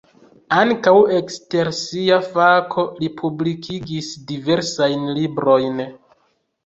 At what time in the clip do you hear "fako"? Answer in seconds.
2.37-2.85